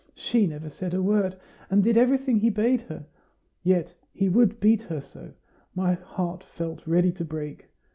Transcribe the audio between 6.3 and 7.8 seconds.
felt ready to break.